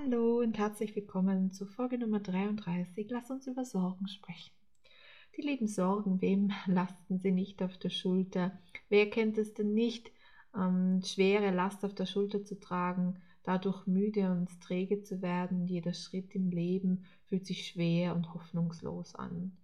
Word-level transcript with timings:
Hallo 0.00 0.38
und 0.38 0.56
herzlich 0.58 0.94
willkommen 0.94 1.50
zu 1.50 1.66
Folge 1.66 1.98
Nummer 1.98 2.20
33. 2.20 3.10
Lass 3.10 3.30
uns 3.30 3.46
über 3.48 3.64
Sorgen 3.64 4.06
sprechen. 4.06 4.52
Die 5.36 5.42
lieben 5.42 5.66
Sorgen, 5.66 6.20
wem 6.20 6.52
lasten 6.66 7.18
sie 7.18 7.32
nicht 7.32 7.62
auf 7.62 7.76
der 7.78 7.90
Schulter? 7.90 8.56
Wer 8.88 9.10
kennt 9.10 9.38
es 9.38 9.54
denn 9.54 9.74
nicht, 9.74 10.12
ähm, 10.54 11.02
schwere 11.04 11.50
Last 11.50 11.84
auf 11.84 11.94
der 11.94 12.06
Schulter 12.06 12.44
zu 12.44 12.60
tragen, 12.60 13.20
dadurch 13.42 13.86
müde 13.86 14.30
und 14.30 14.60
träge 14.60 15.02
zu 15.02 15.20
werden? 15.20 15.66
Jeder 15.66 15.94
Schritt 15.94 16.32
im 16.34 16.50
Leben 16.50 17.04
fühlt 17.24 17.46
sich 17.46 17.66
schwer 17.66 18.14
und 18.14 18.32
hoffnungslos 18.34 19.16
an. 19.16 19.56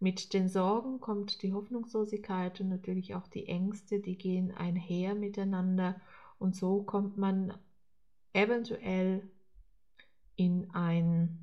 Mit 0.00 0.32
den 0.34 0.48
Sorgen 0.48 0.98
kommt 0.98 1.42
die 1.42 1.52
Hoffnungslosigkeit 1.52 2.60
und 2.60 2.70
natürlich 2.70 3.14
auch 3.14 3.28
die 3.28 3.46
Ängste, 3.46 4.00
die 4.00 4.18
gehen 4.18 4.52
einher 4.52 5.14
miteinander 5.14 6.00
und 6.38 6.56
so 6.56 6.82
kommt 6.82 7.16
man 7.16 7.54
eventuell 8.32 9.22
in 10.36 10.70
ein 10.70 11.38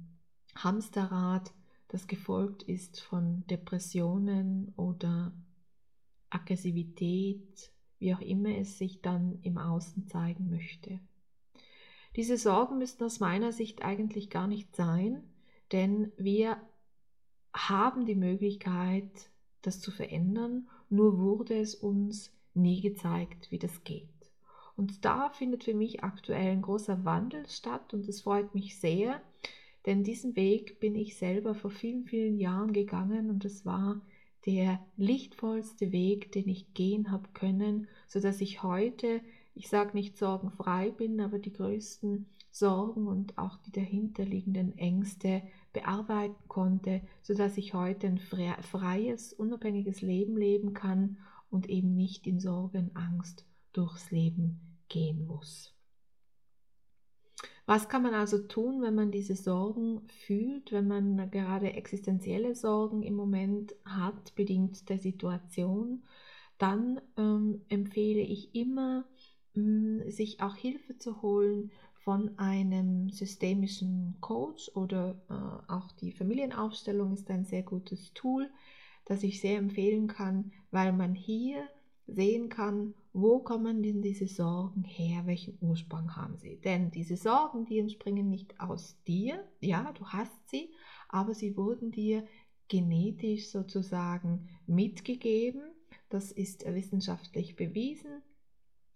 Hamsterrad, 0.56 1.54
das 1.88 2.08
gefolgt 2.08 2.64
ist 2.64 3.02
von 3.02 3.46
Depressionen 3.48 4.74
oder 4.76 5.34
Aggressivität, 6.30 7.72
wie 8.00 8.14
auch 8.14 8.22
immer 8.22 8.58
es 8.58 8.78
sich 8.78 9.02
dann 9.02 9.40
im 9.42 9.58
Außen 9.58 10.08
zeigen 10.08 10.50
möchte. 10.50 11.00
Diese 12.16 12.38
Sorgen 12.38 12.78
müssten 12.78 13.04
aus 13.04 13.20
meiner 13.20 13.52
Sicht 13.52 13.84
eigentlich 13.84 14.30
gar 14.30 14.48
nicht 14.48 14.76
sein, 14.76 15.24
denn 15.72 16.12
wir 16.18 16.58
haben 17.54 18.06
die 18.06 18.16
Möglichkeit, 18.16 19.30
das 19.62 19.80
zu 19.80 19.92
verändern, 19.92 20.68
nur 20.90 21.20
wurde 21.20 21.58
es 21.58 21.76
uns 21.76 22.32
nie 22.54 22.82
gezeigt, 22.82 23.50
wie 23.52 23.60
das 23.60 23.84
geht. 23.84 24.23
Und 24.76 25.06
da 25.06 25.30
findet 25.30 25.64
für 25.64 25.76
mich 25.76 26.04
aktuell 26.04 26.52
ein 26.52 26.62
großer 26.62 27.06
Wandel 27.06 27.48
statt 27.48 27.94
und 27.94 28.08
es 28.08 28.22
freut 28.22 28.56
mich 28.56 28.80
sehr, 28.80 29.22
denn 29.86 30.04
diesen 30.04 30.36
Weg 30.36 30.80
bin 30.80 30.96
ich 30.96 31.16
selber 31.16 31.54
vor 31.54 31.70
vielen, 31.70 32.06
vielen 32.06 32.38
Jahren 32.38 32.74
gegangen 32.74 33.30
und 33.30 33.46
es 33.46 33.66
war 33.66 34.02
der 34.46 34.80
lichtvollste 34.98 35.92
Weg, 35.92 36.32
den 36.32 36.50
ich 36.50 36.74
gehen 36.74 37.12
habe 37.12 37.30
können, 37.34 37.88
sodass 38.08 38.42
ich 38.42 38.64
heute, 38.64 39.22
ich 39.56 39.70
sage 39.70 39.92
nicht 39.94 40.18
sorgenfrei 40.18 40.92
bin, 40.92 41.22
aber 41.22 41.38
die 41.38 41.54
größten 41.54 42.26
Sorgen 42.52 43.08
und 43.08 43.38
auch 43.38 43.58
die 43.58 43.72
dahinterliegenden 43.72 44.78
Ängste 44.78 45.44
bearbeiten 45.72 46.48
konnte, 46.48 47.02
sodass 47.22 47.58
ich 47.58 47.74
heute 47.74 48.08
ein 48.08 48.18
freies, 48.18 49.34
unabhängiges 49.34 50.02
Leben 50.02 50.36
leben 50.36 50.74
kann 50.74 51.18
und 51.50 51.70
eben 51.70 51.96
nicht 51.96 52.26
in 52.26 52.40
Sorgen, 52.40 52.92
Angst 52.96 53.46
durchs 53.74 54.12
Leben 54.12 54.80
gehen 54.88 55.26
muss. 55.26 55.74
Was 57.66 57.88
kann 57.88 58.04
man 58.04 58.14
also 58.14 58.40
tun, 58.40 58.82
wenn 58.82 58.96
man 58.96 59.12
diese 59.12 59.36
Sorgen 59.36 60.02
fühlt, 60.26 60.72
wenn 60.74 60.88
man 60.88 61.32
gerade 61.32 61.74
existenzielle 61.74 62.56
Sorgen 62.56 63.04
im 63.04 63.16
Moment 63.16 63.74
hat, 63.86 64.36
bedingt 64.36 64.90
der 64.90 65.00
Situation? 65.00 66.04
Dann 66.58 67.00
ähm, 67.18 67.62
empfehle 67.70 68.22
ich 68.22 68.54
immer, 68.54 69.06
mh, 69.54 70.12
sich 70.12 70.42
auch 70.42 70.56
Hilfe 70.56 70.98
zu 70.98 71.22
holen 71.22 71.72
von 72.04 72.38
einem 72.38 73.10
systemischen 73.10 74.18
Coach 74.20 74.70
oder 74.76 75.22
äh, 75.30 75.72
auch 75.72 75.90
die 75.94 76.12
Familienaufstellung 76.12 77.14
ist 77.14 77.30
ein 77.32 77.46
sehr 77.46 77.64
gutes 77.64 78.14
Tool, 78.14 78.50
das 79.06 79.24
ich 79.24 79.40
sehr 79.40 79.58
empfehlen 79.58 80.08
kann, 80.08 80.52
weil 80.70 80.92
man 80.92 81.16
hier 81.16 81.66
sehen 82.08 82.50
kann, 82.50 82.94
wo 83.14 83.40
kommen 83.40 83.82
denn 83.84 84.02
diese 84.02 84.28
Sorgen 84.28 84.84
her, 84.84 85.26
welchen 85.26 85.58
Ursprung 85.62 86.16
haben 86.16 86.38
sie. 86.38 86.58
Denn 86.58 86.92
diese 86.92 87.16
Sorgen, 87.16 87.66
die 87.66 87.80
entspringen 87.80 88.30
nicht 88.30 88.60
aus 88.60 88.98
dir, 89.08 89.44
ja, 89.62 89.92
du 89.94 90.06
hast 90.08 90.50
sie, 90.50 90.72
aber 91.10 91.34
sie 91.34 91.56
wurden 91.56 91.92
dir 91.92 92.26
genetisch 92.68 93.50
sozusagen 93.50 94.50
mitgegeben. 94.66 95.62
Das 96.10 96.32
ist 96.32 96.66
wissenschaftlich 96.66 97.56
bewiesen 97.56 98.22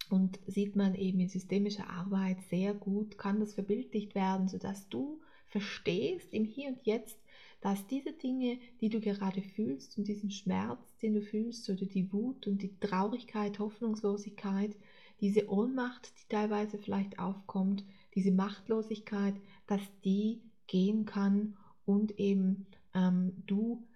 und 0.10 0.40
sieht 0.48 0.76
man 0.76 0.96
eben 0.96 1.20
in 1.20 1.30
systemischer 1.30 1.90
Arbeit 1.90 2.42
sehr 2.50 2.74
gut, 2.74 3.18
kann 3.18 3.40
das 3.40 3.54
verbildlicht 3.54 4.16
werden, 4.16 4.48
sodass 4.48 4.88
du 4.90 5.22
verstehst 5.48 6.34
im 6.34 6.46
Hier 6.46 6.70
und 6.70 6.82
Jetzt, 6.84 7.20
dass 7.62 7.88
diese 7.88 8.14
Dinge, 8.14 8.60
die 8.82 8.90
du 8.90 9.00
gerade 9.00 9.42
fühlst 9.42 9.98
und 9.98 10.08
diesen 10.08 10.32
Schmerz, 10.32 10.98
den 10.98 11.16
du 11.16 11.22
fühlst 11.22 11.70
oder 11.70 11.86
die 11.86 12.12
Wut 12.14 12.48
und 12.48 12.62
die 12.62 12.80
Traurigkeit, 12.80 13.60
Hoffnungslosigkeit, 13.60 14.76
diese 15.20 15.50
Ohnmacht, 15.50 16.14
die 16.20 16.28
teilweise 16.30 16.78
vielleicht 16.78 17.18
aufkommt, 17.18 17.84
diese 18.14 18.32
Machtlosigkeit, 18.32 19.36
dass 19.66 19.82
die 20.04 20.42
gehen 20.68 21.06
kann 21.06 21.58
und 21.86 22.20
eben 22.20 22.68
ähm, 22.94 23.34
du 23.48 23.88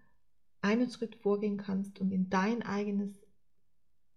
einen 0.62 0.90
Schritt 0.90 1.16
vorgehen 1.16 1.58
kannst 1.58 2.00
und 2.00 2.12
in 2.12 2.30
dein 2.30 2.64
eigenes, 2.64 3.12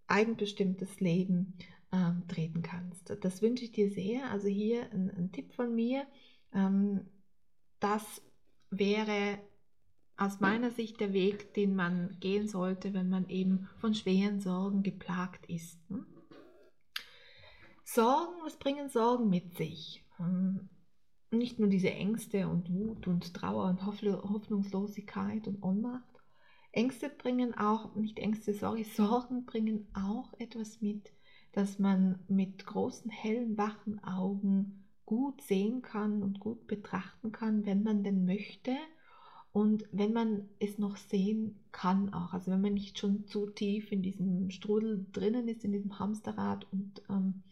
eigenbestimmtes 0.07 0.99
Leben 0.99 1.53
ähm, 1.91 2.23
treten 2.27 2.61
kannst. 2.61 3.15
Das 3.21 3.41
wünsche 3.41 3.65
ich 3.65 3.71
dir 3.71 3.91
sehr. 3.91 4.29
Also 4.31 4.47
hier 4.47 4.91
ein, 4.91 5.11
ein 5.11 5.31
Tipp 5.31 5.53
von 5.53 5.73
mir. 5.73 6.05
Ähm, 6.53 7.01
das 7.79 8.21
wäre 8.69 9.39
aus 10.17 10.39
meiner 10.39 10.71
Sicht 10.71 10.99
der 10.99 11.13
Weg, 11.13 11.53
den 11.53 11.75
man 11.75 12.17
gehen 12.19 12.47
sollte, 12.47 12.93
wenn 12.93 13.09
man 13.09 13.27
eben 13.29 13.67
von 13.77 13.93
schweren 13.93 14.39
Sorgen 14.39 14.81
geplagt 14.81 15.45
ist. 15.47 15.79
Hm? 15.89 16.05
Sorgen, 17.83 18.33
was 18.43 18.57
bringen 18.57 18.89
Sorgen 18.89 19.29
mit 19.29 19.57
sich? 19.57 20.03
Hm, 20.17 20.69
nicht 21.31 21.59
nur 21.59 21.67
diese 21.67 21.91
Ängste 21.91 22.47
und 22.47 22.73
Wut 22.73 23.07
und 23.07 23.33
Trauer 23.33 23.65
und 23.65 23.85
Hoffnungslosigkeit 23.85 25.47
und 25.47 25.61
Ohnmacht. 25.61 26.03
Ängste 26.71 27.09
bringen 27.09 27.57
auch, 27.57 27.95
nicht 27.95 28.19
Ängste, 28.19 28.53
sorry, 28.53 28.83
Sorgen 28.95 29.45
bringen 29.45 29.87
auch 29.93 30.33
etwas 30.39 30.81
mit, 30.81 31.11
dass 31.51 31.79
man 31.79 32.19
mit 32.27 32.65
großen, 32.65 33.09
hellen, 33.11 33.57
wachen 33.57 34.03
Augen 34.03 34.84
gut 35.05 35.41
sehen 35.41 35.81
kann 35.81 36.23
und 36.23 36.39
gut 36.39 36.67
betrachten 36.67 37.31
kann, 37.31 37.65
wenn 37.65 37.83
man 37.83 38.03
denn 38.03 38.25
möchte 38.25 38.75
und 39.51 39.85
wenn 39.91 40.11
man 40.11 40.49
es 40.59 40.77
noch 40.79 40.97
sehen 40.97 41.59
kann 41.71 42.13
auch. 42.13 42.33
Also 42.33 42.51
wenn 42.51 42.61
man 42.61 42.73
nicht 42.73 42.99
schon 42.99 43.25
zu 43.25 43.49
tief 43.49 43.91
in 43.91 44.01
diesem 44.01 44.49
Strudel 44.49 45.05
drinnen 45.11 45.47
ist, 45.47 45.63
in 45.63 45.71
diesem 45.71 45.97
Hamsterrad 45.97 46.67
und 46.71 47.01
ähm, 47.09 47.43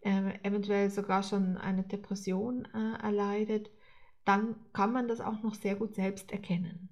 äh, 0.00 0.38
eventuell 0.42 0.90
sogar 0.90 1.22
schon 1.22 1.56
eine 1.56 1.84
Depression 1.84 2.64
äh, 2.74 3.02
erleidet, 3.02 3.70
dann 4.24 4.56
kann 4.72 4.92
man 4.92 5.08
das 5.08 5.20
auch 5.20 5.42
noch 5.42 5.54
sehr 5.54 5.76
gut 5.76 5.94
selbst 5.94 6.32
erkennen. 6.32 6.88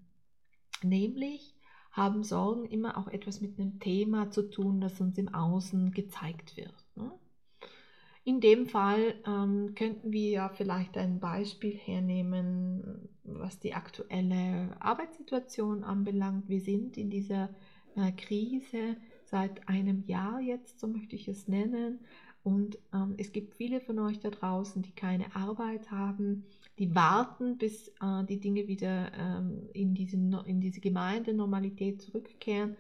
Nämlich 0.83 1.55
haben 1.91 2.23
Sorgen 2.23 2.67
immer 2.67 2.97
auch 2.97 3.09
etwas 3.09 3.41
mit 3.41 3.59
einem 3.59 3.81
Thema 3.81 4.31
zu 4.31 4.49
tun, 4.51 4.81
das 4.81 5.01
uns 5.01 5.19
im 5.19 5.35
Außen 5.35 5.91
gezeigt 5.91 6.57
wird. 6.57 6.75
In 8.29 8.43
dem 8.43 8.67
Fall 8.67 9.15
ähm, 9.27 9.75
könnten 9.75 10.13
wir 10.13 10.29
ja 10.29 10.49
vielleicht 10.51 10.99
ein 10.99 11.19
Beispiel 11.19 11.75
hernehmen, 11.75 13.09
was 13.25 13.59
die 13.59 13.73
aktuelle 13.73 14.77
Arbeitssituation 14.81 15.83
anbelangt. 15.83 16.47
Wir 16.47 16.61
sind 16.61 16.99
in 16.99 17.09
dieser 17.09 17.49
äh, 17.97 18.13
Krise 18.13 18.99
seit 19.25 19.67
einem 19.67 20.05
Jahr 20.07 20.41
jetzt, 20.41 20.79
so 20.79 20.89
möchte 20.89 21.17
ich 21.17 21.27
es 21.27 21.49
nennen. 21.49 22.01
Und 22.43 22.79
ähm, 22.93 23.15
es 23.17 23.33
gibt 23.33 23.55
viele 23.55 23.81
von 23.81 23.99
euch 23.99 24.21
da 24.21 24.29
draußen, 24.29 24.83
die 24.83 24.93
keine 24.93 25.35
Arbeit 25.35 25.91
haben, 25.91 26.45
die 26.79 26.95
warten, 26.95 27.57
bis 27.57 27.89
äh, 28.03 28.25
die 28.29 28.41
Dinge 28.41 28.69
wieder 28.69 29.11
ähm, 29.15 29.71
in, 29.73 29.95
diese, 29.95 30.19
in 30.45 30.61
diese 30.61 30.81
Gemeindenormalität 30.81 32.03
zurückkehren. 32.03 32.77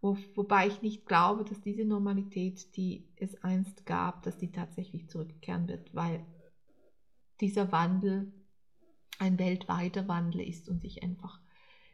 Wo, 0.00 0.16
wobei 0.34 0.66
ich 0.66 0.80
nicht 0.82 1.06
glaube, 1.06 1.44
dass 1.44 1.60
diese 1.60 1.84
Normalität, 1.84 2.74
die 2.76 3.06
es 3.16 3.42
einst 3.42 3.84
gab, 3.84 4.22
dass 4.22 4.38
die 4.38 4.50
tatsächlich 4.50 5.08
zurückkehren 5.08 5.68
wird, 5.68 5.94
weil 5.94 6.24
dieser 7.40 7.70
Wandel 7.70 8.32
ein 9.18 9.38
weltweiter 9.38 10.08
Wandel 10.08 10.40
ist 10.40 10.68
und 10.68 10.80
sich 10.80 11.02
einfach 11.02 11.40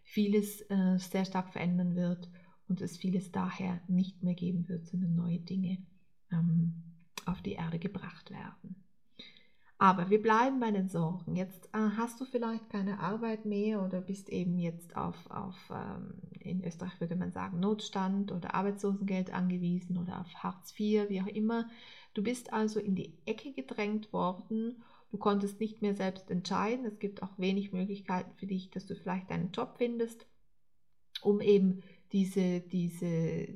vieles 0.04 0.60
äh, 0.70 0.98
sehr 0.98 1.24
stark 1.24 1.52
verändern 1.52 1.96
wird 1.96 2.30
und 2.68 2.80
es 2.80 2.96
vieles 2.96 3.32
daher 3.32 3.80
nicht 3.88 4.22
mehr 4.22 4.34
geben 4.34 4.68
wird, 4.68 4.86
sondern 4.86 5.16
neue 5.16 5.40
Dinge 5.40 5.78
ähm, 6.30 6.74
auf 7.24 7.42
die 7.42 7.52
Erde 7.52 7.80
gebracht 7.80 8.30
werden. 8.30 8.85
Aber 9.78 10.08
wir 10.08 10.22
bleiben 10.22 10.58
bei 10.58 10.70
den 10.70 10.88
Sorgen. 10.88 11.36
Jetzt 11.36 11.66
äh, 11.74 11.78
hast 11.96 12.18
du 12.20 12.24
vielleicht 12.24 12.70
keine 12.70 12.98
Arbeit 12.98 13.44
mehr 13.44 13.82
oder 13.82 14.00
bist 14.00 14.30
eben 14.30 14.58
jetzt 14.58 14.96
auf, 14.96 15.16
auf 15.30 15.56
ähm, 15.70 16.14
in 16.40 16.64
Österreich 16.64 16.98
würde 16.98 17.16
man 17.16 17.30
sagen, 17.30 17.60
Notstand 17.60 18.32
oder 18.32 18.54
Arbeitslosengeld 18.54 19.34
angewiesen 19.34 19.98
oder 19.98 20.20
auf 20.20 20.32
Hartz 20.34 20.72
IV, 20.78 21.10
wie 21.10 21.20
auch 21.20 21.26
immer. 21.26 21.68
Du 22.14 22.22
bist 22.22 22.54
also 22.54 22.80
in 22.80 22.94
die 22.94 23.12
Ecke 23.26 23.52
gedrängt 23.52 24.14
worden. 24.14 24.82
Du 25.10 25.18
konntest 25.18 25.60
nicht 25.60 25.82
mehr 25.82 25.94
selbst 25.94 26.30
entscheiden. 26.30 26.86
Es 26.86 26.98
gibt 26.98 27.22
auch 27.22 27.38
wenig 27.38 27.72
Möglichkeiten 27.72 28.32
für 28.36 28.46
dich, 28.46 28.70
dass 28.70 28.86
du 28.86 28.94
vielleicht 28.94 29.30
einen 29.30 29.52
Job 29.52 29.74
findest, 29.76 30.26
um 31.20 31.42
eben 31.42 31.82
diese, 32.12 32.60
diese, 32.60 33.48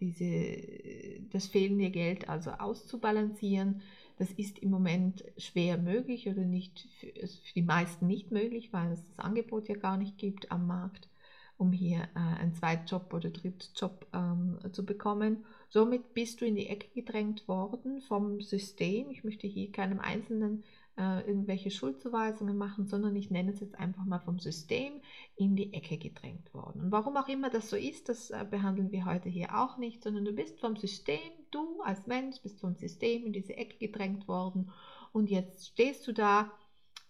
diese, 0.00 1.28
das 1.30 1.46
fehlende 1.46 1.90
Geld 1.90 2.28
also 2.28 2.50
auszubalancieren. 2.50 3.82
Das 4.16 4.30
ist 4.32 4.58
im 4.58 4.70
Moment 4.70 5.24
schwer 5.36 5.76
möglich 5.76 6.28
oder 6.28 6.44
nicht 6.44 6.86
für, 7.00 7.12
für 7.26 7.54
die 7.54 7.62
meisten 7.62 8.06
nicht 8.06 8.30
möglich, 8.30 8.72
weil 8.72 8.92
es 8.92 9.04
das 9.04 9.18
Angebot 9.18 9.68
ja 9.68 9.76
gar 9.76 9.96
nicht 9.96 10.18
gibt 10.18 10.52
am 10.52 10.66
Markt, 10.66 11.08
um 11.56 11.72
hier 11.72 12.08
äh, 12.14 12.40
einen 12.40 12.54
Zweitjob 12.54 13.12
oder 13.12 13.30
Drittjob 13.30 14.06
ähm, 14.12 14.58
zu 14.72 14.84
bekommen. 14.84 15.44
Somit 15.68 16.14
bist 16.14 16.40
du 16.40 16.46
in 16.46 16.54
die 16.54 16.68
Ecke 16.68 16.88
gedrängt 16.94 17.48
worden 17.48 18.00
vom 18.02 18.40
System. 18.40 19.10
Ich 19.10 19.24
möchte 19.24 19.46
hier 19.46 19.72
keinem 19.72 19.98
Einzelnen 20.00 20.62
äh, 20.96 21.26
irgendwelche 21.26 21.70
Schuldzuweisungen 21.70 22.56
machen, 22.56 22.86
sondern 22.86 23.16
ich 23.16 23.30
nenne 23.30 23.50
es 23.50 23.60
jetzt 23.60 23.78
einfach 23.78 24.04
mal 24.04 24.20
vom 24.20 24.38
System 24.38 25.00
in 25.36 25.56
die 25.56 25.72
Ecke 25.72 25.98
gedrängt 25.98 26.54
worden. 26.54 26.82
Und 26.82 26.92
warum 26.92 27.16
auch 27.16 27.28
immer 27.28 27.50
das 27.50 27.70
so 27.70 27.76
ist, 27.76 28.08
das 28.08 28.30
äh, 28.30 28.46
behandeln 28.48 28.92
wir 28.92 29.04
heute 29.04 29.28
hier 29.28 29.58
auch 29.58 29.76
nicht, 29.76 30.02
sondern 30.02 30.24
du 30.24 30.32
bist 30.32 30.60
vom 30.60 30.76
System, 30.76 31.18
du 31.54 31.80
als 31.82 32.06
Mensch 32.06 32.40
bist 32.42 32.60
vom 32.60 32.74
System 32.74 33.26
in 33.26 33.32
diese 33.32 33.56
Ecke 33.56 33.78
gedrängt 33.78 34.28
worden 34.28 34.70
und 35.12 35.30
jetzt 35.30 35.66
stehst 35.68 36.06
du 36.06 36.12
da 36.12 36.50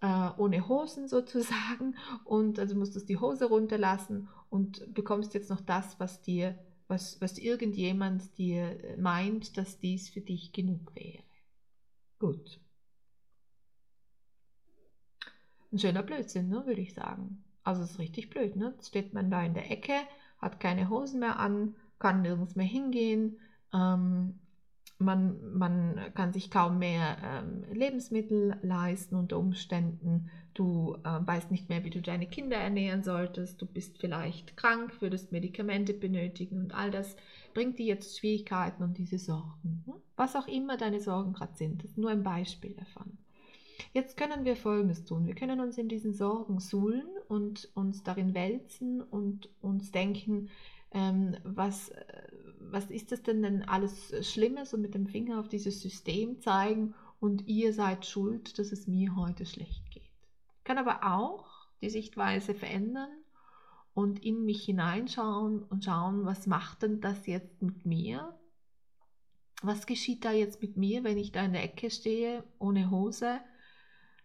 äh, 0.00 0.30
ohne 0.36 0.68
Hosen 0.68 1.08
sozusagen 1.16 1.96
und 2.24 2.58
also 2.58 2.74
musstest 2.74 3.08
die 3.08 3.18
Hose 3.18 3.46
runterlassen 3.46 4.28
und 4.50 4.92
bekommst 4.94 5.34
jetzt 5.34 5.50
noch 5.50 5.60
das, 5.60 5.98
was 5.98 6.22
dir 6.22 6.58
was, 6.86 7.18
was 7.22 7.38
irgendjemand 7.38 8.36
dir 8.36 8.78
meint, 8.98 9.56
dass 9.56 9.78
dies 9.78 10.10
für 10.10 10.20
dich 10.20 10.52
genug 10.52 10.94
wäre. 10.94 11.22
Gut. 12.18 12.60
ein 15.74 15.78
schöner 15.78 16.02
Blödsinn, 16.02 16.48
ne, 16.48 16.64
würde 16.66 16.80
ich 16.80 16.94
sagen. 16.94 17.44
Also 17.64 17.82
es 17.82 17.92
ist 17.92 17.98
richtig 17.98 18.30
blöd, 18.30 18.56
ne? 18.56 18.74
Steht 18.80 19.12
man 19.12 19.30
da 19.30 19.42
in 19.42 19.54
der 19.54 19.70
Ecke, 19.70 19.94
hat 20.38 20.60
keine 20.60 20.88
Hosen 20.88 21.20
mehr 21.20 21.38
an, 21.38 21.74
kann 21.98 22.22
nirgends 22.22 22.54
mehr 22.54 22.66
hingehen, 22.66 23.40
ähm, 23.74 24.38
man, 24.98 25.58
man 25.58 26.00
kann 26.14 26.32
sich 26.32 26.50
kaum 26.50 26.78
mehr 26.78 27.16
ähm, 27.22 27.64
Lebensmittel 27.72 28.56
leisten 28.62 29.16
unter 29.16 29.38
Umständen. 29.38 30.30
Du 30.54 30.96
äh, 31.04 31.26
weißt 31.26 31.50
nicht 31.50 31.68
mehr, 31.68 31.84
wie 31.84 31.90
du 31.90 32.00
deine 32.00 32.26
Kinder 32.26 32.56
ernähren 32.56 33.02
solltest. 33.02 33.60
Du 33.60 33.66
bist 33.66 33.98
vielleicht 33.98 34.56
krank, 34.56 35.00
würdest 35.00 35.32
Medikamente 35.32 35.92
benötigen 35.92 36.60
und 36.60 36.74
all 36.74 36.90
das 36.90 37.16
bringt 37.54 37.78
dir 37.78 37.86
jetzt 37.86 38.18
Schwierigkeiten 38.18 38.82
und 38.82 38.96
diese 38.96 39.18
Sorgen. 39.18 39.82
Ne? 39.86 39.94
Was 40.16 40.36
auch 40.36 40.46
immer 40.46 40.76
deine 40.76 41.00
Sorgen 41.00 41.32
gerade 41.32 41.56
sind, 41.56 41.82
das 41.82 41.90
ist 41.90 41.98
nur 41.98 42.10
ein 42.10 42.22
Beispiel 42.22 42.74
davon. 42.74 43.18
Jetzt 43.92 44.16
können 44.16 44.44
wir 44.44 44.56
Folgendes 44.56 45.04
tun. 45.04 45.26
Wir 45.26 45.34
können 45.34 45.60
uns 45.60 45.76
in 45.76 45.88
diesen 45.88 46.14
Sorgen 46.14 46.60
suhlen 46.60 47.06
und 47.28 47.68
uns 47.74 48.04
darin 48.04 48.34
wälzen 48.34 49.02
und 49.02 49.48
uns 49.60 49.90
denken, 49.90 50.48
ähm, 50.92 51.36
was, 51.42 51.88
äh, 51.88 52.02
was 52.70 52.90
ist 52.90 53.12
das 53.12 53.22
denn 53.22 53.42
denn 53.42 53.62
alles 53.62 54.12
Schlimmes 54.28 54.74
und 54.74 54.82
mit 54.82 54.94
dem 54.94 55.06
Finger 55.06 55.40
auf 55.40 55.48
dieses 55.48 55.80
System 55.80 56.40
zeigen 56.40 56.94
und 57.20 57.46
ihr 57.46 57.72
seid 57.72 58.06
schuld, 58.06 58.58
dass 58.58 58.72
es 58.72 58.86
mir 58.86 59.16
heute 59.16 59.46
schlecht 59.46 59.90
geht. 59.90 60.02
Kann 60.64 60.78
aber 60.78 61.04
auch 61.14 61.68
die 61.80 61.90
Sichtweise 61.90 62.54
verändern 62.54 63.10
und 63.94 64.24
in 64.24 64.44
mich 64.44 64.64
hineinschauen 64.64 65.62
und 65.62 65.84
schauen, 65.84 66.24
was 66.24 66.46
macht 66.46 66.82
denn 66.82 67.00
das 67.00 67.26
jetzt 67.26 67.62
mit 67.62 67.86
mir? 67.86 68.38
Was 69.62 69.86
geschieht 69.86 70.24
da 70.24 70.32
jetzt 70.32 70.60
mit 70.60 70.76
mir, 70.76 71.04
wenn 71.04 71.16
ich 71.16 71.32
da 71.32 71.44
in 71.44 71.52
der 71.52 71.64
Ecke 71.64 71.90
stehe, 71.90 72.44
ohne 72.58 72.90
Hose? 72.90 73.40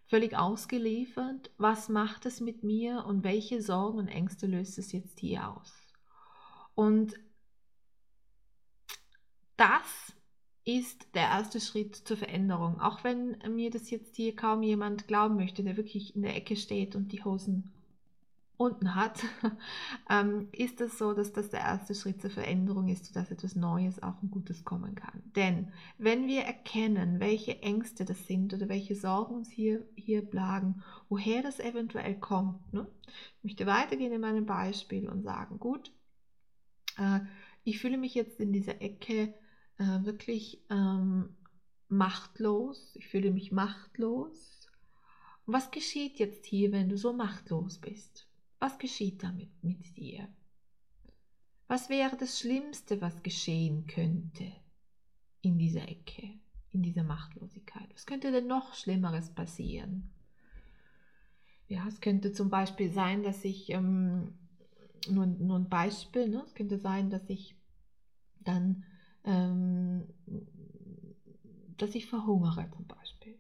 völlig 0.10 0.36
ausgeliefert. 0.36 1.52
Was 1.58 1.88
macht 1.88 2.26
es 2.26 2.42
mit 2.42 2.64
mir 2.64 3.06
und 3.06 3.24
welche 3.24 3.62
Sorgen 3.62 4.00
und 4.00 4.08
Ängste 4.08 4.48
löst 4.48 4.78
es 4.80 4.92
jetzt 4.92 5.20
hier 5.20 5.48
aus? 5.48 5.72
Und 6.74 7.14
das 9.60 10.16
ist 10.64 11.16
der 11.16 11.24
erste 11.24 11.60
Schritt 11.60 11.96
zur 11.96 12.18
Veränderung. 12.18 12.80
Auch 12.80 13.04
wenn 13.04 13.38
mir 13.50 13.72
das 13.72 13.90
jetzt 13.90 14.16
hier 14.16 14.36
kaum 14.36 14.64
jemand 14.64 15.08
glauben 15.08 15.36
möchte, 15.36 15.64
der 15.64 15.78
wirklich 15.78 16.16
in 16.16 16.22
der 16.22 16.36
Ecke 16.36 16.56
steht 16.56 16.96
und 16.96 17.12
die 17.12 17.24
Hosen 17.24 17.72
unten 18.56 18.94
hat, 18.94 19.24
ähm, 20.10 20.50
ist 20.52 20.82
es 20.82 20.98
so, 20.98 21.14
dass 21.14 21.32
das 21.32 21.50
der 21.50 21.62
erste 21.62 21.96
Schritt 21.96 22.22
zur 22.22 22.30
Veränderung 22.30 22.90
ist, 22.90 23.06
sodass 23.06 23.32
etwas 23.32 23.56
Neues 23.56 24.04
auch 24.04 24.22
ein 24.22 24.32
Gutes 24.32 24.66
kommen 24.66 24.96
kann. 24.96 25.24
Denn 25.36 25.72
wenn 25.98 26.28
wir 26.28 26.42
erkennen, 26.42 27.20
welche 27.20 27.62
Ängste 27.62 28.04
das 28.04 28.28
sind 28.28 28.54
oder 28.54 28.68
welche 28.68 28.96
Sorgen 28.96 29.36
uns 29.36 29.50
hier, 29.50 29.86
hier 29.96 30.22
plagen, 30.22 30.84
woher 31.08 31.42
das 31.42 31.60
eventuell 31.60 32.20
kommt, 32.20 32.74
ne? 32.74 32.86
ich 33.38 33.44
möchte 33.44 33.66
weitergehen 33.66 34.12
in 34.12 34.22
meinem 34.22 34.46
Beispiel 34.46 35.10
und 35.10 35.24
sagen, 35.24 35.58
gut, 35.58 35.94
äh, 36.98 37.22
ich 37.64 37.80
fühle 37.80 37.98
mich 37.98 38.14
jetzt 38.14 38.40
in 38.40 38.52
dieser 38.52 38.82
Ecke 38.82 39.34
äh, 39.80 40.06
wirklich 40.06 40.64
ähm, 40.70 41.36
machtlos, 41.88 42.96
ich 42.96 43.08
fühle 43.08 43.32
mich 43.32 43.52
machtlos. 43.52 44.68
was 45.46 45.72
geschieht 45.72 46.20
jetzt 46.20 46.46
hier, 46.46 46.72
wenn 46.72 46.90
du 46.90 46.98
so 46.98 47.12
machtlos 47.12 47.80
bist? 47.80 48.28
Was 48.60 48.78
geschieht 48.78 49.24
damit 49.24 49.64
mit 49.64 49.98
dir? 49.98 50.28
Was 51.68 51.90
wäre 51.90 52.18
das 52.18 52.40
Schlimmste, 52.40 53.00
was 53.02 53.24
geschehen 53.24 53.88
könnte 53.88 54.52
in 55.42 55.58
dieser 55.58 55.88
Ecke, 55.88 56.40
in 56.72 56.82
dieser 56.82 57.04
Machtlosigkeit? 57.04 57.88
Was 57.94 58.06
könnte 58.06 58.32
denn 58.32 58.48
noch 58.48 58.74
Schlimmeres 58.74 59.34
passieren? 59.34 60.12
Ja, 61.68 61.88
es 61.88 62.02
könnte 62.02 62.32
zum 62.32 62.50
Beispiel 62.50 62.92
sein, 62.92 63.22
dass 63.22 63.46
ich, 63.46 63.70
ähm, 63.70 64.34
nur, 65.08 65.28
nur 65.28 65.60
ein 65.60 65.70
Beispiel, 65.70 66.28
ne? 66.28 66.44
es 66.44 66.56
könnte 66.56 66.80
sein, 66.80 67.12
dass 67.12 67.30
ich 67.30 67.56
dann, 68.40 68.84
ähm, 69.24 70.08
dass 71.82 71.96
ich 71.96 72.06
verhungere 72.08 72.70
zum 72.72 72.88
Beispiel 72.88 73.40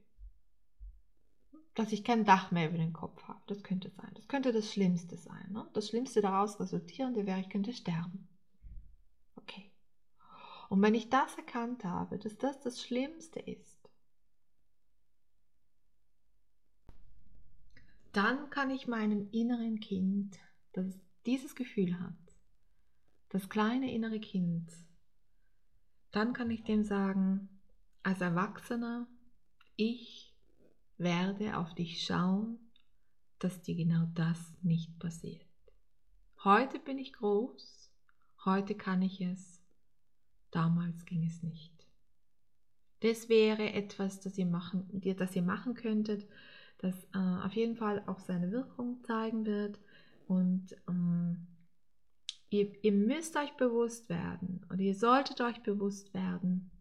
dass 1.79 1.93
ich 1.93 2.03
kein 2.03 2.25
Dach 2.25 2.51
mehr 2.51 2.67
über 2.67 2.77
den 2.77 2.91
Kopf 2.91 3.23
habe. 3.23 3.41
Das 3.47 3.63
könnte 3.63 3.89
sein. 3.89 4.11
Das 4.15 4.27
könnte 4.27 4.51
das 4.51 4.69
Schlimmste 4.69 5.17
sein. 5.17 5.53
Ne? 5.53 5.65
Das 5.73 5.87
Schlimmste 5.87 6.19
daraus 6.19 6.59
resultierende 6.59 7.25
wäre, 7.25 7.39
ich 7.39 7.49
könnte 7.49 7.71
sterben. 7.71 8.27
Okay. 9.37 9.71
Und 10.67 10.81
wenn 10.81 10.93
ich 10.93 11.09
das 11.09 11.33
erkannt 11.37 11.85
habe, 11.85 12.19
dass 12.19 12.37
das 12.37 12.59
das 12.59 12.81
Schlimmste 12.81 13.39
ist, 13.39 13.89
dann 18.11 18.49
kann 18.49 18.71
ich 18.71 18.89
meinem 18.89 19.29
inneren 19.31 19.79
Kind, 19.79 20.37
das 20.73 20.99
dieses 21.25 21.55
Gefühl 21.55 21.97
hat, 21.97 22.13
das 23.29 23.47
kleine 23.47 23.93
innere 23.93 24.19
Kind, 24.19 24.69
dann 26.11 26.33
kann 26.33 26.51
ich 26.51 26.63
dem 26.63 26.83
sagen, 26.83 27.58
als 28.03 28.21
Erwachsener, 28.21 29.07
ich 29.75 30.33
werde 30.97 31.57
auf 31.57 31.73
dich 31.75 32.03
schauen, 32.05 32.59
dass 33.39 33.61
dir 33.61 33.75
genau 33.75 34.07
das 34.15 34.53
nicht 34.61 34.99
passiert. 34.99 35.45
Heute 36.43 36.79
bin 36.79 36.97
ich 36.97 37.13
groß, 37.13 37.91
heute 38.45 38.75
kann 38.75 39.01
ich 39.01 39.21
es, 39.21 39.61
damals 40.51 41.05
ging 41.05 41.25
es 41.25 41.41
nicht. 41.43 41.73
Das 43.01 43.29
wäre 43.29 43.71
etwas, 43.71 44.19
das 44.19 44.37
ihr 44.37 44.45
machen, 44.45 44.89
das 45.17 45.35
ihr 45.35 45.41
machen 45.41 45.73
könntet, 45.73 46.27
das 46.79 46.95
äh, 47.13 47.45
auf 47.45 47.53
jeden 47.53 47.75
Fall 47.75 48.03
auch 48.07 48.19
seine 48.19 48.51
Wirkung 48.51 49.03
zeigen 49.03 49.45
wird. 49.45 49.79
Und 50.27 50.75
ähm, 50.87 51.47
ihr, 52.49 52.71
ihr 52.83 52.91
müsst 52.91 53.35
euch 53.37 53.55
bewusst 53.55 54.09
werden 54.09 54.65
oder 54.69 54.79
ihr 54.79 54.95
solltet 54.95 55.41
euch 55.41 55.61
bewusst 55.63 56.13
werden, 56.13 56.71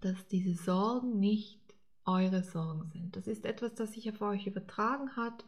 dass 0.00 0.26
diese 0.28 0.54
Sorgen 0.54 1.18
nicht 1.18 1.60
eure 2.04 2.42
Sorgen 2.42 2.90
sind. 2.92 3.16
Das 3.16 3.26
ist 3.26 3.44
etwas, 3.44 3.74
das 3.74 3.92
sich 3.92 4.08
auf 4.10 4.20
euch 4.22 4.46
übertragen 4.46 5.16
hat, 5.16 5.44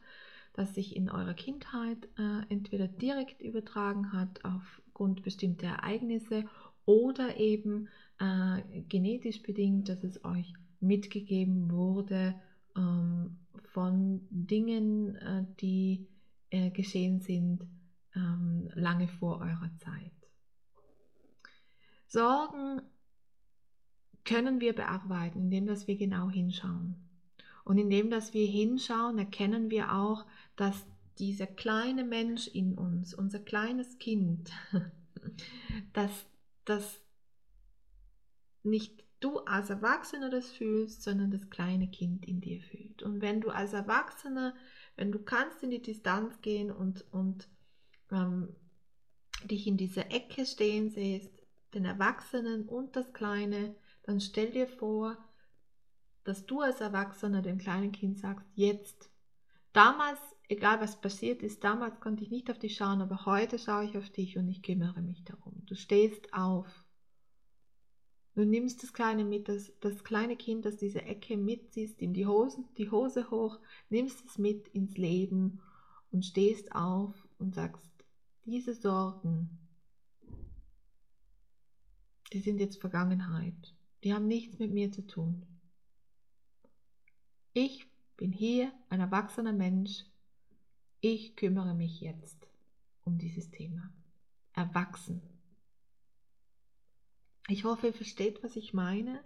das 0.53 0.75
sich 0.75 0.97
in 0.97 1.11
eurer 1.11 1.35
Kindheit 1.35 2.09
äh, 2.19 2.43
entweder 2.49 2.87
direkt 2.89 3.41
übertragen 3.41 4.13
hat 4.13 4.45
aufgrund 4.45 5.23
bestimmter 5.23 5.69
Ereignisse 5.69 6.45
oder 6.85 7.37
eben 7.37 7.89
äh, 8.19 8.83
genetisch 8.89 9.43
bedingt, 9.43 9.89
dass 9.89 10.05
es 10.05 10.25
euch 10.25 10.53
mitgegeben 10.81 11.71
wurde 11.71 12.35
ähm, 12.77 13.39
von 13.73 14.27
Dingen, 14.31 15.15
äh, 15.17 15.45
die 15.61 16.09
äh, 16.51 16.71
geschehen 16.71 17.21
sind 17.21 17.63
ähm, 18.15 18.71
lange 18.75 19.09
vor 19.09 19.41
eurer 19.41 19.71
Zeit. 19.79 20.13
Sorgen 22.07 22.83
können 24.25 24.61
wir 24.61 24.75
bearbeiten, 24.75 25.41
indem 25.41 25.67
dass 25.67 25.87
wir 25.87 25.97
genau 25.97 26.31
hinschauen. 26.31 26.97
Und 27.65 27.79
indem 27.79 28.11
dass 28.11 28.35
wir 28.35 28.47
hinschauen, 28.47 29.19
erkennen 29.19 29.71
wir 29.71 29.93
auch, 29.95 30.27
dass 30.57 30.87
dieser 31.19 31.47
kleine 31.47 32.05
Mensch 32.05 32.49
in 32.49 32.77
uns, 32.77 33.15
unser 33.15 33.39
kleines 33.39 33.99
Kind, 33.99 34.51
dass 35.93 36.27
das 36.65 37.01
nicht 38.63 39.05
du 39.21 39.39
als 39.41 39.71
Erwachsener 39.71 40.31
das 40.31 40.51
fühlst, 40.51 41.03
sondern 41.03 41.31
das 41.31 41.51
kleine 41.51 41.89
Kind 41.89 42.27
in 42.27 42.41
dir 42.41 42.61
fühlt. 42.61 43.03
Und 43.03 43.21
wenn 43.21 43.41
du 43.41 43.51
als 43.51 43.75
Erwachsener, 43.75 44.55
wenn 44.97 45.13
du 45.13 45.19
kannst 45.19 45.63
in 45.63 45.71
die 45.71 45.83
Distanz 45.83 46.41
gehen 46.41 46.71
und, 46.71 47.05
und 47.13 47.49
ähm, 48.11 48.49
dich 49.45 49.67
in 49.67 49.77
dieser 49.77 50.11
Ecke 50.11 50.47
stehen 50.47 50.91
siehst, 50.91 51.31
den 51.75 51.85
Erwachsenen 51.85 52.67
und 52.67 52.97
das 52.97 53.13
Kleine, 53.13 53.75
dann 54.11 54.21
stell 54.21 54.51
dir 54.51 54.67
vor, 54.67 55.17
dass 56.25 56.45
du 56.45 56.61
als 56.61 56.81
Erwachsener 56.81 57.43
dem 57.43 57.59
kleinen 57.59 57.93
Kind 57.93 58.19
sagst, 58.19 58.47
jetzt. 58.57 59.09
Damals, 59.73 60.19
egal 60.49 60.81
was 60.81 61.01
passiert 61.01 61.45
ist, 61.45 61.63
damals 61.63 62.01
konnte 62.01 62.25
ich 62.25 62.31
nicht 62.31 62.51
auf 62.51 62.59
dich 62.59 62.75
schauen, 62.75 63.01
aber 63.01 63.25
heute 63.25 63.57
schaue 63.57 63.85
ich 63.85 63.97
auf 63.97 64.11
dich 64.11 64.37
und 64.37 64.49
ich 64.49 64.63
kümmere 64.63 65.01
mich 65.01 65.23
darum. 65.23 65.63
Du 65.67 65.77
stehst 65.77 66.35
auf. 66.35 66.67
Du 68.35 68.45
nimmst 68.45 68.83
das 68.83 68.93
kleine 68.93 69.25
mit, 69.25 69.49
das, 69.49 69.73
das 69.79 70.03
kleine 70.03 70.37
Kind, 70.37 70.65
das 70.65 70.77
diese 70.77 71.03
Ecke 71.03 71.37
mitziehst, 71.37 72.01
ihm 72.01 72.13
die, 72.13 72.27
Hosen, 72.27 72.69
die 72.79 72.91
Hose 72.91 73.31
hoch, 73.31 73.61
nimmst 73.91 74.25
es 74.27 74.39
mit 74.39 74.67
ins 74.69 74.97
Leben 74.97 75.61
und 76.11 76.25
stehst 76.25 76.75
auf 76.75 77.15
und 77.39 77.55
sagst, 77.55 77.91
diese 78.45 78.75
Sorgen, 78.75 79.61
die 82.33 82.41
sind 82.41 82.59
jetzt 82.59 82.81
Vergangenheit. 82.81 83.75
Die 84.03 84.15
haben 84.15 84.27
nichts 84.27 84.59
mit 84.59 84.73
mir 84.73 84.91
zu 84.91 85.07
tun. 85.07 85.47
Ich 87.53 87.87
bin 88.17 88.33
hier 88.33 88.73
ein 88.89 89.01
erwachsener 89.01 89.53
Mensch. 89.53 90.05
Ich 91.01 91.37
kümmere 91.37 91.75
mich 91.75 92.01
jetzt 92.01 92.47
um 93.05 93.19
dieses 93.19 93.51
Thema. 93.51 93.93
Erwachsen. 94.53 95.23
Ich 97.49 97.65
hoffe, 97.65 97.89
ihr 97.89 97.93
versteht, 97.93 98.43
was 98.45 98.57
ich 98.57 98.73
meine. 98.75 99.21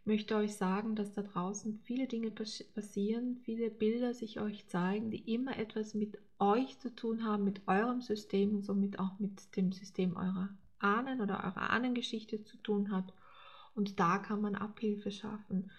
Ich 0.00 0.06
möchte 0.06 0.36
euch 0.36 0.54
sagen, 0.54 0.94
dass 0.94 1.12
da 1.14 1.22
draußen 1.22 1.80
viele 1.82 2.06
Dinge 2.06 2.30
passieren, 2.30 3.38
viele 3.44 3.70
Bilder 3.70 4.14
sich 4.14 4.38
euch 4.38 4.68
zeigen, 4.68 5.10
die 5.10 5.34
immer 5.34 5.58
etwas 5.58 5.94
mit 5.94 6.16
euch 6.38 6.78
zu 6.78 6.94
tun 6.94 7.24
haben, 7.24 7.42
mit 7.42 7.66
eurem 7.66 8.00
System 8.00 8.54
und 8.54 8.62
somit 8.62 9.00
auch 9.00 9.18
mit 9.18 9.56
dem 9.56 9.72
System 9.72 10.16
eurer 10.16 10.50
Ahnen 10.78 11.20
oder 11.20 11.38
eurer 11.42 11.70
Ahnengeschichte 11.70 12.44
zu 12.44 12.56
tun 12.58 12.92
hat. 12.92 13.12
Und 13.76 14.00
da 14.00 14.18
kann 14.18 14.40
man 14.40 14.56
Abhilfe 14.56 15.12
schaffen. 15.12 15.70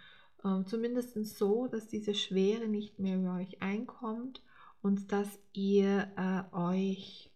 Ähm, 0.46 0.66
zumindest 0.66 1.16
so, 1.38 1.68
dass 1.68 1.88
diese 1.88 2.14
Schwere 2.14 2.68
nicht 2.68 3.00
mehr 3.00 3.18
über 3.18 3.36
euch 3.36 3.62
einkommt 3.62 4.42
und 4.82 5.12
dass 5.12 5.40
ihr 5.54 6.08
äh, 6.16 6.56
euch 6.56 7.32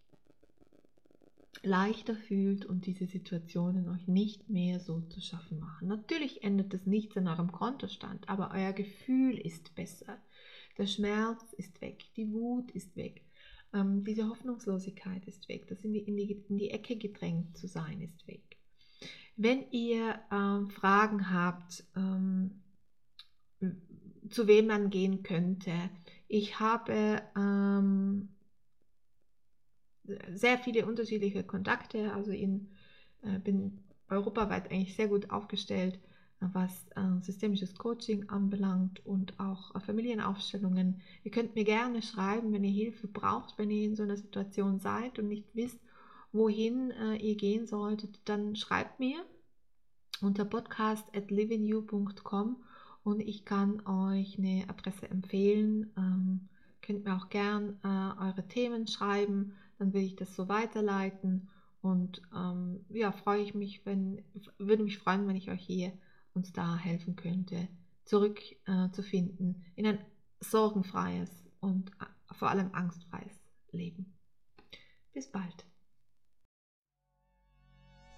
leichter 1.64 2.16
fühlt 2.16 2.64
und 2.64 2.86
diese 2.86 3.06
Situationen 3.06 3.88
euch 3.88 4.08
nicht 4.08 4.48
mehr 4.48 4.80
so 4.80 5.00
zu 5.00 5.20
schaffen 5.20 5.60
machen. 5.60 5.88
Natürlich 5.88 6.42
ändert 6.42 6.72
das 6.72 6.86
nichts 6.86 7.16
an 7.16 7.28
eurem 7.28 7.52
Kontostand, 7.52 8.28
aber 8.28 8.50
euer 8.52 8.72
Gefühl 8.72 9.38
ist 9.38 9.74
besser. 9.74 10.18
Der 10.78 10.86
Schmerz 10.86 11.52
ist 11.52 11.80
weg, 11.80 12.04
die 12.16 12.32
Wut 12.32 12.70
ist 12.70 12.96
weg, 12.96 13.22
ähm, 13.74 14.04
diese 14.04 14.28
Hoffnungslosigkeit 14.28 15.26
ist 15.26 15.48
weg, 15.48 15.66
das 15.68 15.84
in 15.84 15.92
die, 15.92 16.00
in, 16.00 16.16
die, 16.16 16.32
in 16.48 16.58
die 16.58 16.70
Ecke 16.70 16.96
gedrängt 16.96 17.56
zu 17.56 17.66
sein 17.68 18.00
ist 18.00 18.26
weg. 18.26 18.51
Wenn 19.36 19.70
ihr 19.70 20.20
ähm, 20.30 20.70
Fragen 20.70 21.30
habt, 21.30 21.84
ähm, 21.96 22.62
zu 24.28 24.46
wem 24.46 24.66
man 24.66 24.90
gehen 24.90 25.22
könnte, 25.22 25.72
ich 26.28 26.60
habe 26.60 27.22
ähm, 27.36 28.28
sehr 30.32 30.58
viele 30.58 30.86
unterschiedliche 30.86 31.44
Kontakte, 31.44 32.12
also 32.12 32.30
in, 32.30 32.68
äh, 33.22 33.38
bin 33.38 33.78
europaweit 34.08 34.70
eigentlich 34.70 34.96
sehr 34.96 35.08
gut 35.08 35.30
aufgestellt, 35.30 35.98
was 36.40 36.86
äh, 36.96 37.20
systemisches 37.20 37.74
Coaching 37.76 38.28
anbelangt 38.28 39.04
und 39.06 39.38
auch 39.38 39.74
äh, 39.74 39.80
Familienaufstellungen. 39.80 41.00
Ihr 41.22 41.30
könnt 41.30 41.54
mir 41.54 41.64
gerne 41.64 42.02
schreiben, 42.02 42.52
wenn 42.52 42.64
ihr 42.64 42.70
Hilfe 42.70 43.06
braucht, 43.06 43.58
wenn 43.58 43.70
ihr 43.70 43.84
in 43.84 43.94
so 43.94 44.02
einer 44.02 44.16
Situation 44.16 44.80
seid 44.80 45.18
und 45.18 45.28
nicht 45.28 45.54
wisst, 45.54 45.78
wohin 46.32 46.90
äh, 46.90 47.16
ihr 47.16 47.36
gehen 47.36 47.66
solltet, 47.66 48.20
dann 48.24 48.56
schreibt 48.56 49.00
mir 49.00 49.24
unter 50.20 50.44
podcast 50.44 51.04
at 51.14 51.30
livingyou.com 51.30 52.62
und 53.04 53.20
ich 53.20 53.44
kann 53.44 53.84
euch 53.86 54.38
eine 54.38 54.66
Adresse 54.68 55.10
empfehlen. 55.10 55.92
Ähm, 55.96 56.48
könnt 56.80 57.04
mir 57.04 57.16
auch 57.16 57.28
gern 57.28 57.78
äh, 57.84 58.22
eure 58.22 58.46
Themen 58.48 58.86
schreiben 58.86 59.54
dann 59.82 59.92
will 59.92 60.04
ich 60.04 60.14
das 60.14 60.36
so 60.36 60.48
weiterleiten 60.48 61.48
und 61.80 62.22
ähm, 62.32 62.84
ja, 62.88 63.10
freue 63.10 63.42
ich 63.42 63.54
mich, 63.54 63.84
wenn, 63.84 64.22
würde 64.58 64.84
mich 64.84 64.98
freuen, 64.98 65.26
wenn 65.26 65.34
ich 65.34 65.50
euch 65.50 65.64
hier 65.66 65.92
uns 66.34 66.52
da 66.52 66.76
helfen 66.76 67.16
könnte, 67.16 67.66
zurückzufinden 68.04 69.64
äh, 69.76 69.80
in 69.80 69.86
ein 69.86 69.98
sorgenfreies 70.38 71.30
und 71.60 71.90
äh, 72.00 72.34
vor 72.34 72.50
allem 72.50 72.72
angstfreies 72.72 73.40
Leben. 73.72 74.14
Bis 75.12 75.30
bald. 75.30 75.66